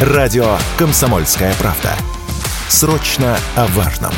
Радио 0.00 0.56
«Комсомольская 0.78 1.52
правда». 1.58 1.90
Срочно 2.68 3.36
о 3.56 3.66
важном. 3.66 4.12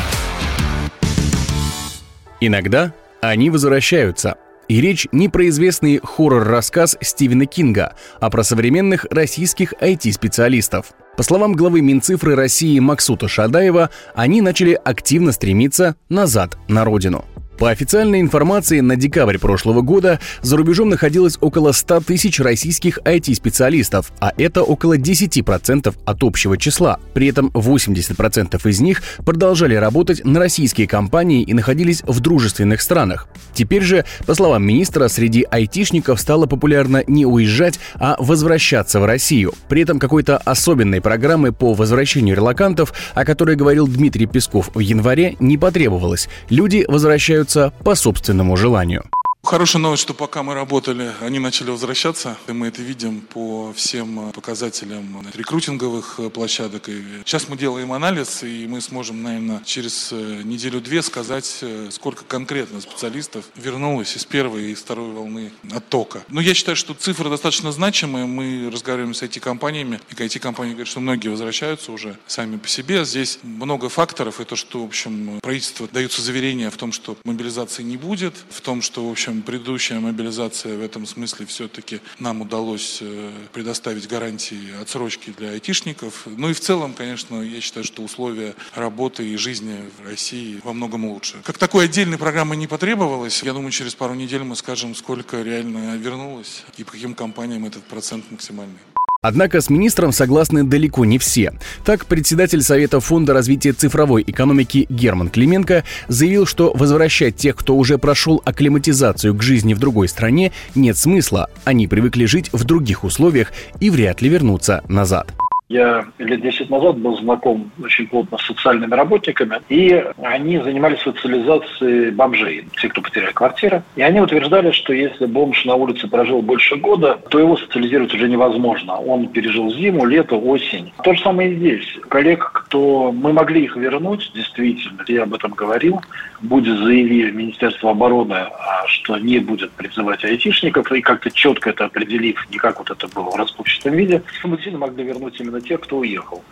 Иногда 2.39 2.93
они 3.19 3.49
возвращаются. 3.49 4.35
И 4.67 4.79
речь 4.79 5.07
не 5.11 5.27
про 5.27 5.49
известный 5.49 5.99
хоррор-рассказ 6.03 6.97
Стивена 7.01 7.47
Кинга, 7.47 7.95
а 8.19 8.29
про 8.29 8.43
современных 8.43 9.07
российских 9.09 9.73
IT-специалистов. 9.81 10.93
По 11.17 11.23
словам 11.23 11.53
главы 11.53 11.81
Минцифры 11.81 12.35
России 12.35 12.77
Максута 12.77 13.27
Шадаева, 13.27 13.89
они 14.13 14.41
начали 14.41 14.79
активно 14.85 15.31
стремиться 15.31 15.95
назад 16.09 16.59
на 16.67 16.85
родину. 16.85 17.25
По 17.61 17.69
официальной 17.69 18.21
информации, 18.21 18.79
на 18.79 18.95
декабрь 18.95 19.37
прошлого 19.37 19.81
года 19.81 20.19
за 20.41 20.57
рубежом 20.57 20.89
находилось 20.89 21.37
около 21.41 21.73
100 21.73 21.99
тысяч 21.99 22.39
российских 22.39 22.97
IT-специалистов, 23.05 24.11
а 24.19 24.33
это 24.35 24.63
около 24.63 24.97
10% 24.97 25.93
от 26.03 26.23
общего 26.23 26.57
числа. 26.57 26.99
При 27.13 27.27
этом 27.27 27.49
80% 27.49 28.67
из 28.67 28.81
них 28.81 29.03
продолжали 29.23 29.75
работать 29.75 30.25
на 30.25 30.39
российские 30.39 30.87
компании 30.87 31.43
и 31.43 31.53
находились 31.53 32.01
в 32.01 32.19
дружественных 32.19 32.81
странах. 32.81 33.27
Теперь 33.53 33.83
же, 33.83 34.05
по 34.25 34.33
словам 34.33 34.63
министра, 34.63 35.07
среди 35.07 35.45
айтишников 35.47 36.19
стало 36.19 36.47
популярно 36.47 37.03
не 37.05 37.27
уезжать, 37.27 37.79
а 37.93 38.15
возвращаться 38.17 38.99
в 38.99 39.05
Россию. 39.05 39.53
При 39.69 39.83
этом 39.83 39.99
какой-то 39.99 40.37
особенной 40.37 40.99
программы 40.99 41.51
по 41.51 41.75
возвращению 41.75 42.37
релакантов, 42.37 42.91
о 43.13 43.23
которой 43.23 43.55
говорил 43.55 43.87
Дмитрий 43.87 44.25
Песков 44.25 44.71
в 44.73 44.79
январе, 44.79 45.35
не 45.39 45.59
потребовалось. 45.59 46.27
Люди 46.49 46.85
возвращаются 46.87 47.50
возвращаются 47.51 47.73
по 47.83 47.95
собственному 47.95 48.55
желанию. 48.57 49.03
Хорошая 49.43 49.81
новость, 49.81 50.03
что 50.03 50.13
пока 50.13 50.43
мы 50.43 50.53
работали, 50.53 51.11
они 51.19 51.39
начали 51.39 51.71
возвращаться. 51.71 52.37
И 52.47 52.51
мы 52.51 52.67
это 52.67 52.83
видим 52.83 53.21
по 53.21 53.73
всем 53.73 54.29
э, 54.29 54.31
показателям 54.31 55.27
рекрутинговых 55.33 56.19
э, 56.19 56.29
площадок. 56.29 56.87
И 56.87 57.03
сейчас 57.25 57.49
мы 57.49 57.57
делаем 57.57 57.91
анализ, 57.91 58.43
и 58.43 58.67
мы 58.67 58.81
сможем, 58.81 59.23
наверное, 59.23 59.61
через 59.65 60.09
э, 60.11 60.41
неделю-две 60.43 61.01
сказать, 61.01 61.63
сколько 61.89 62.23
конкретно 62.23 62.81
специалистов 62.81 63.45
вернулось 63.55 64.15
из 64.15 64.25
первой 64.25 64.71
и 64.71 64.75
второй 64.75 65.11
волны 65.11 65.51
оттока. 65.71 66.23
Но 66.29 66.39
я 66.39 66.53
считаю, 66.53 66.75
что 66.75 66.93
цифры 66.93 67.29
достаточно 67.29 67.71
значимые. 67.71 68.27
Мы 68.27 68.69
разговариваем 68.71 69.15
с 69.15 69.23
IT-компаниями, 69.23 69.99
и 70.11 70.13
IT-компании 70.13 70.73
говорят, 70.73 70.87
что 70.87 70.99
многие 70.99 71.29
возвращаются 71.29 71.91
уже 71.91 72.15
сами 72.27 72.57
по 72.57 72.67
себе. 72.67 73.03
Здесь 73.05 73.39
много 73.41 73.89
факторов. 73.89 74.39
Это 74.39 74.55
что, 74.55 74.83
в 74.83 74.85
общем, 74.85 75.39
правительство 75.41 75.89
дается 75.91 76.21
заверение 76.21 76.69
в 76.69 76.77
том, 76.77 76.91
что 76.91 77.17
мобилизации 77.25 77.81
не 77.81 77.97
будет, 77.97 78.35
в 78.51 78.61
том, 78.61 78.83
что, 78.83 79.07
в 79.07 79.11
общем, 79.11 79.30
общем, 79.31 79.41
предыдущая 79.43 79.99
мобилизация 79.99 80.77
в 80.77 80.81
этом 80.81 81.05
смысле 81.05 81.45
все-таки 81.45 82.01
нам 82.19 82.41
удалось 82.41 82.99
э, 83.01 83.31
предоставить 83.53 84.07
гарантии 84.07 84.79
отсрочки 84.81 85.33
для 85.37 85.51
айтишников. 85.51 86.25
Ну 86.25 86.49
и 86.49 86.53
в 86.53 86.59
целом, 86.59 86.93
конечно, 86.93 87.41
я 87.41 87.61
считаю, 87.61 87.85
что 87.85 88.03
условия 88.03 88.53
работы 88.75 89.27
и 89.27 89.37
жизни 89.37 89.89
в 89.97 90.05
России 90.07 90.59
во 90.63 90.73
многом 90.73 91.05
лучше. 91.05 91.41
Как 91.43 91.57
такой 91.57 91.85
отдельной 91.85 92.17
программы 92.17 92.55
не 92.55 92.67
потребовалось, 92.67 93.41
я 93.43 93.53
думаю, 93.53 93.71
через 93.71 93.95
пару 93.95 94.13
недель 94.13 94.43
мы 94.43 94.55
скажем, 94.55 94.95
сколько 94.95 95.41
реально 95.41 95.95
вернулось 95.97 96.63
и 96.77 96.83
по 96.83 96.91
каким 96.91 97.15
компаниям 97.15 97.65
этот 97.65 97.83
процент 97.83 98.29
максимальный. 98.31 98.90
Однако 99.23 99.61
с 99.61 99.69
министром 99.69 100.11
согласны 100.11 100.63
далеко 100.63 101.05
не 101.05 101.19
все. 101.19 101.53
Так, 101.85 102.07
председатель 102.07 102.63
Совета 102.63 102.99
Фонда 102.99 103.33
развития 103.33 103.71
цифровой 103.71 104.23
экономики 104.25 104.87
Герман 104.89 105.29
Клименко 105.29 105.83
заявил, 106.07 106.47
что 106.47 106.73
возвращать 106.73 107.35
тех, 107.35 107.55
кто 107.55 107.77
уже 107.77 107.99
прошел 107.99 108.41
акклиматизацию 108.43 109.35
к 109.35 109.43
жизни 109.43 109.75
в 109.75 109.79
другой 109.79 110.07
стране, 110.07 110.51
нет 110.73 110.97
смысла. 110.97 111.51
Они 111.65 111.87
привыкли 111.87 112.25
жить 112.25 112.49
в 112.51 112.63
других 112.63 113.03
условиях 113.03 113.53
и 113.79 113.91
вряд 113.91 114.23
ли 114.23 114.29
вернутся 114.29 114.81
назад. 114.87 115.31
Я 115.71 116.05
лет 116.17 116.41
10 116.41 116.69
назад 116.69 116.97
был 116.97 117.15
знаком 117.15 117.71
очень 117.81 118.05
плотно 118.05 118.37
с 118.37 118.45
социальными 118.45 118.93
работниками, 118.93 119.61
и 119.69 120.03
они 120.21 120.57
занимались 120.57 120.99
социализацией 120.99 122.11
бомжей, 122.11 122.65
те, 122.81 122.89
кто 122.89 123.01
потеряли 123.01 123.31
квартиры. 123.31 123.81
И 123.95 124.01
они 124.01 124.19
утверждали, 124.19 124.71
что 124.71 124.91
если 124.91 125.25
бомж 125.27 125.63
на 125.63 125.75
улице 125.75 126.09
прожил 126.09 126.41
больше 126.41 126.75
года, 126.75 127.21
то 127.29 127.39
его 127.39 127.55
социализировать 127.55 128.13
уже 128.13 128.27
невозможно. 128.27 128.97
Он 128.97 129.29
пережил 129.29 129.71
зиму, 129.71 130.05
лето, 130.05 130.35
осень. 130.35 130.91
То 131.05 131.13
же 131.13 131.21
самое 131.21 131.53
и 131.53 131.55
здесь. 131.55 131.87
Коллег, 132.09 132.51
кто 132.51 133.13
мы 133.13 133.31
могли 133.31 133.63
их 133.63 133.77
вернуть, 133.77 134.29
действительно, 134.35 135.05
я 135.07 135.23
об 135.23 135.33
этом 135.33 135.51
говорил, 135.51 136.01
будет 136.41 136.79
заявив 136.79 137.33
Министерство 137.33 137.91
обороны, 137.91 138.33
а, 138.33 138.85
что 138.87 139.17
не 139.17 139.39
будет 139.39 139.71
призывать 139.71 140.25
айтишников, 140.25 140.91
и 140.91 141.01
как-то 141.01 141.31
четко 141.31 141.69
это 141.69 141.85
определив, 141.85 142.45
не 142.51 142.57
как 142.57 142.79
вот 142.79 142.89
это 142.89 143.07
было 143.07 143.29
в 143.29 143.35
распущенном 143.35 143.95
виде, 143.95 144.21
мы 144.43 144.57
действительно 144.57 144.79
могли 144.79 145.03
вернуть 145.05 145.39
именно 145.39 145.60
тех, 145.61 145.81
кто 145.81 145.97
уехал. 145.97 146.43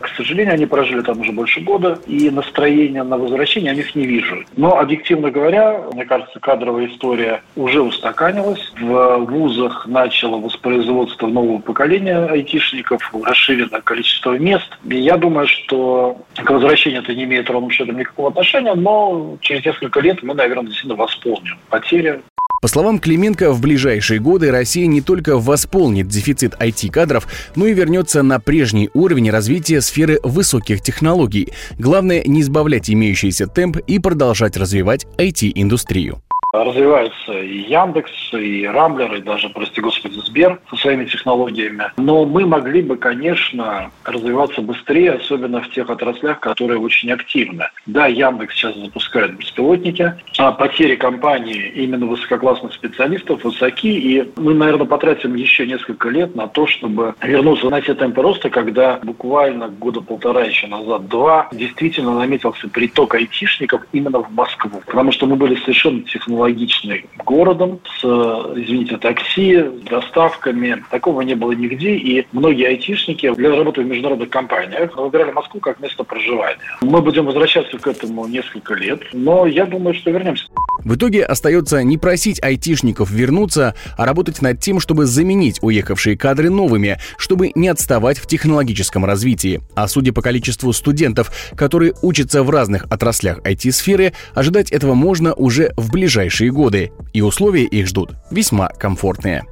К 0.00 0.08
сожалению, 0.16 0.54
они 0.54 0.64
прожили 0.64 1.02
там 1.02 1.20
уже 1.20 1.30
больше 1.30 1.60
года, 1.60 1.98
и 2.06 2.30
настроения 2.30 3.02
на 3.02 3.18
возвращение 3.18 3.70
я 3.72 3.76
них 3.76 3.94
не 3.94 4.06
вижу. 4.06 4.44
Но, 4.56 4.78
объективно 4.78 5.30
говоря, 5.30 5.82
мне 5.92 6.06
кажется, 6.06 6.40
кадровая 6.40 6.86
история 6.86 7.42
уже 7.54 7.82
устаканилась. 7.82 8.72
В 8.80 9.18
вузах 9.26 9.86
начало 9.86 10.38
воспроизводство 10.38 11.26
нового 11.26 11.58
поколения 11.58 12.16
айтишников, 12.16 13.12
расширено 13.24 13.82
количество 13.82 14.38
мест. 14.38 14.78
И 14.88 14.96
я 14.96 15.18
думаю, 15.18 15.46
что 15.46 16.16
к 16.34 16.50
возвращению 16.50 17.02
это 17.02 17.14
не 17.14 17.24
имеет 17.24 17.50
ровным 17.50 17.70
счетом 17.70 17.98
никакого 17.98 18.30
отношения, 18.30 18.74
но 18.74 19.36
через 19.42 19.64
несколько 19.66 20.00
лет 20.00 20.22
мы, 20.22 20.32
наверное, 20.32 20.64
действительно 20.68 20.96
восполним 20.96 21.58
потери 21.68 22.22
по 22.60 22.68
словам 22.68 22.98
Клименко, 22.98 23.52
в 23.52 23.60
ближайшие 23.60 24.20
годы 24.20 24.50
Россия 24.50 24.86
не 24.86 25.00
только 25.00 25.38
восполнит 25.38 26.08
дефицит 26.08 26.54
IT-кадров, 26.60 27.26
но 27.56 27.66
и 27.66 27.74
вернется 27.74 28.22
на 28.22 28.38
прежний 28.38 28.90
уровень 28.92 29.30
развития 29.30 29.80
сферы 29.80 30.20
высоких 30.22 30.82
технологий. 30.82 31.52
Главное 31.78 32.22
не 32.24 32.42
избавлять 32.42 32.90
имеющийся 32.90 33.46
темп 33.46 33.78
и 33.78 33.98
продолжать 33.98 34.56
развивать 34.56 35.06
IT-индустрию. 35.16 36.22
Развивается 36.52 37.32
и 37.32 37.58
Яндекс, 37.70 38.10
и 38.32 38.66
Рамблер, 38.66 39.14
и 39.14 39.20
даже, 39.20 39.48
прости 39.50 39.80
господи, 39.80 40.18
Сбер 40.18 40.58
со 40.68 40.76
своими 40.76 41.04
технологиями. 41.04 41.92
Но 41.96 42.24
мы 42.24 42.44
могли 42.44 42.82
бы, 42.82 42.96
конечно, 42.96 43.92
развиваться 44.04 44.60
быстрее, 44.60 45.12
особенно 45.12 45.60
в 45.60 45.70
тех 45.70 45.88
отраслях, 45.88 46.40
которые 46.40 46.80
очень 46.80 47.12
активны. 47.12 47.66
Да, 47.86 48.08
Яндекс 48.08 48.54
сейчас 48.56 48.74
запускает 48.76 49.36
беспилотники, 49.36 50.14
а 50.38 50.50
потери 50.50 50.96
компании 50.96 51.70
именно 51.76 52.06
высококлассных 52.06 52.72
специалистов 52.74 53.44
высоки, 53.44 53.96
и 53.96 54.28
мы, 54.34 54.52
наверное, 54.52 54.86
потратим 54.86 55.36
еще 55.36 55.68
несколько 55.68 56.08
лет 56.08 56.34
на 56.34 56.48
то, 56.48 56.66
чтобы 56.66 57.14
вернуться 57.22 57.70
на 57.70 57.80
те 57.80 57.94
темпы 57.94 58.22
роста, 58.22 58.50
когда 58.50 58.98
буквально 59.04 59.68
года 59.68 60.00
полтора 60.00 60.42
еще 60.42 60.66
назад, 60.66 61.06
два, 61.06 61.48
действительно 61.52 62.18
наметился 62.18 62.68
приток 62.68 63.14
айтишников 63.14 63.82
именно 63.92 64.18
в 64.18 64.32
Москву. 64.32 64.82
Потому 64.84 65.12
что 65.12 65.26
мы 65.26 65.36
были 65.36 65.54
совершенно 65.54 66.02
технологически 66.02 66.39
аналогичный 66.40 67.06
городом 67.24 67.80
с, 67.98 68.04
извините, 68.04 68.96
такси, 68.96 69.62
доставками. 69.88 70.82
Такого 70.90 71.20
не 71.22 71.34
было 71.34 71.52
нигде, 71.52 71.94
и 71.94 72.26
многие 72.32 72.68
айтишники 72.68 73.32
для 73.34 73.54
работы 73.54 73.82
в 73.82 73.86
международных 73.86 74.30
компаниях 74.30 74.96
выбирали 74.96 75.32
Москву 75.32 75.60
как 75.60 75.80
место 75.80 76.04
проживания. 76.04 76.58
Мы 76.80 77.00
будем 77.00 77.26
возвращаться 77.26 77.78
к 77.78 77.86
этому 77.86 78.26
несколько 78.26 78.74
лет, 78.74 79.02
но 79.12 79.46
я 79.46 79.66
думаю, 79.66 79.94
что 79.94 80.10
вернемся. 80.10 80.46
В 80.84 80.94
итоге 80.94 81.24
остается 81.24 81.82
не 81.82 81.98
просить 81.98 82.42
айтишников 82.42 83.10
вернуться, 83.10 83.74
а 83.96 84.06
работать 84.06 84.42
над 84.42 84.60
тем, 84.60 84.80
чтобы 84.80 85.06
заменить 85.06 85.58
уехавшие 85.62 86.16
кадры 86.16 86.50
новыми, 86.50 86.98
чтобы 87.16 87.52
не 87.54 87.68
отставать 87.68 88.18
в 88.18 88.26
технологическом 88.26 89.04
развитии. 89.04 89.60
А 89.74 89.88
судя 89.88 90.12
по 90.12 90.22
количеству 90.22 90.72
студентов, 90.72 91.32
которые 91.56 91.94
учатся 92.02 92.42
в 92.42 92.50
разных 92.50 92.84
отраслях 92.90 93.38
IT-сферы, 93.38 94.12
ожидать 94.34 94.70
этого 94.70 94.94
можно 94.94 95.34
уже 95.34 95.72
в 95.76 95.90
ближайшие 95.90 96.50
годы. 96.50 96.92
И 97.12 97.20
условия 97.20 97.64
их 97.64 97.86
ждут 97.86 98.12
весьма 98.30 98.68
комфортные. 98.68 99.44